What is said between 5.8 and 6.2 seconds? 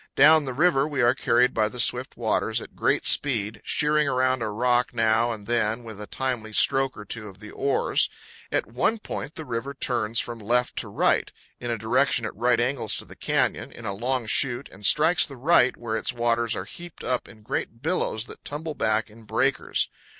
with a